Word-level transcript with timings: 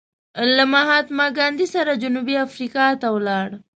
له 0.55 0.63
مهاتما 0.73 1.27
ګاندې 1.37 1.65
سره 1.75 1.99
جنوبي 2.03 2.35
افریقا 2.47 2.85
ته 3.01 3.07
ولاړ. 3.15 3.49